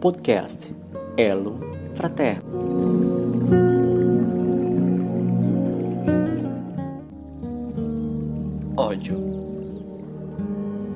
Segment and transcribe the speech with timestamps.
[0.00, 0.74] Podcast
[1.18, 1.60] Elo
[1.94, 2.42] Fraterno.
[8.74, 9.18] Ódio.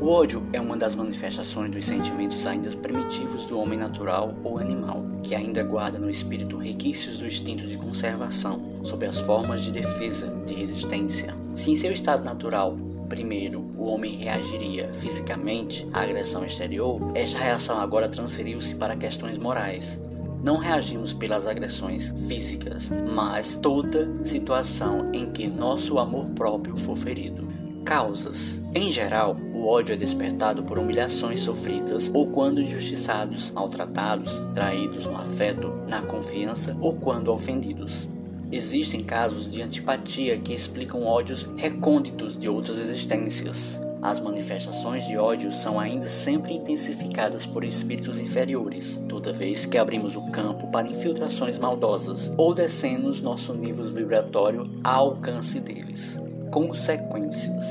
[0.00, 5.04] O ódio é uma das manifestações dos sentimentos ainda primitivos do homem natural ou animal,
[5.22, 10.26] que ainda guarda no espírito requisitos do instinto de conservação, sob as formas de defesa,
[10.44, 11.32] de resistência.
[11.54, 12.76] Se em seu estado natural
[13.08, 19.98] Primeiro, o homem reagiria fisicamente à agressão exterior, esta reação agora transferiu-se para questões morais.
[20.42, 27.48] Não reagimos pelas agressões físicas, mas toda situação em que nosso amor próprio for ferido.
[27.84, 35.06] Causas: Em geral, o ódio é despertado por humilhações sofridas ou quando injustiçados, maltratados, traídos
[35.06, 38.06] no afeto, na confiança ou quando ofendidos.
[38.50, 43.78] Existem casos de antipatia que explicam ódios recônditos de outras existências.
[44.00, 50.16] As manifestações de ódio são ainda sempre intensificadas por espíritos inferiores, toda vez que abrimos
[50.16, 56.18] o campo para infiltrações maldosas ou descemos nosso nível vibratório ao alcance deles.
[56.50, 57.66] Consequências: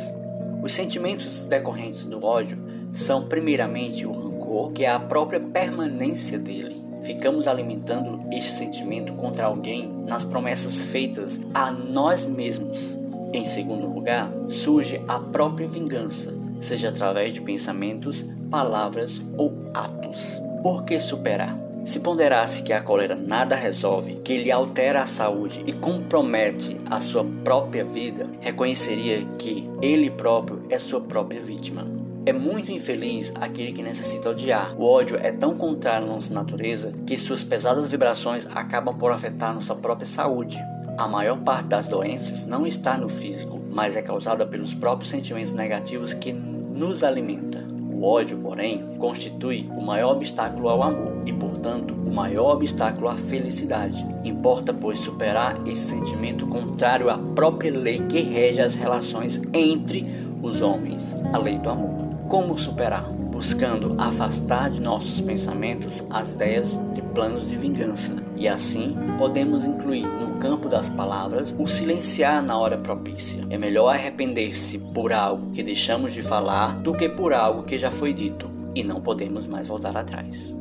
[0.62, 2.58] Os sentimentos decorrentes do ódio
[2.92, 9.46] são, primeiramente, o rancor, que é a própria permanência dele ficamos alimentando este sentimento contra
[9.46, 12.98] alguém nas promessas feitas a nós mesmos.
[13.32, 20.42] Em segundo lugar, surge a própria vingança, seja através de pensamentos, palavras ou atos.
[20.62, 21.58] Por que superar?
[21.86, 27.00] Se ponderasse que a cólera nada resolve, que ele altera a saúde e compromete a
[27.00, 32.07] sua própria vida, reconheceria que ele próprio é sua própria vítima.
[32.28, 34.76] É muito infeliz aquele que necessita odiar.
[34.78, 39.56] O ódio é tão contrário à nossa natureza que suas pesadas vibrações acabam por afetar
[39.56, 40.62] nossa própria saúde.
[40.98, 45.54] A maior parte das doenças não está no físico, mas é causada pelos próprios sentimentos
[45.54, 47.66] negativos que nos alimenta.
[47.94, 53.16] O ódio, porém, constitui o maior obstáculo ao amor e, portanto, o maior obstáculo à
[53.16, 54.06] felicidade.
[54.26, 60.06] Importa, pois, superar esse sentimento contrário à própria lei que rege as relações entre
[60.44, 62.17] os homens, a lei do amor.
[62.28, 63.10] Como superar?
[63.32, 68.18] Buscando afastar de nossos pensamentos as ideias de planos de vingança.
[68.36, 73.46] E assim podemos incluir no campo das palavras o silenciar na hora propícia.
[73.50, 77.90] É melhor arrepender-se por algo que deixamos de falar do que por algo que já
[77.90, 80.54] foi dito e não podemos mais voltar atrás.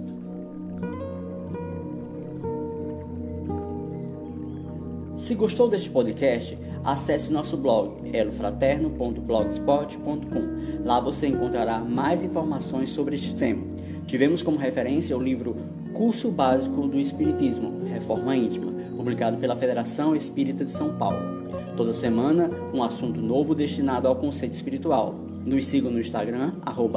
[5.16, 10.84] Se gostou deste podcast, acesse nosso blog elofraterno.blogspot.com.
[10.84, 13.65] Lá você encontrará mais informações sobre este tema.
[14.06, 15.56] Tivemos como referência o livro
[15.94, 21.47] Curso Básico do Espiritismo, Reforma Íntima, publicado pela Federação Espírita de São Paulo.
[21.76, 25.15] Toda semana, um assunto novo destinado ao conceito espiritual.
[25.44, 26.53] Nos siga no Instagram,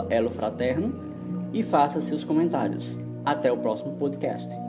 [0.09, 0.93] elofraterno,
[1.53, 2.85] e faça seus comentários.
[3.25, 4.68] Até o próximo podcast.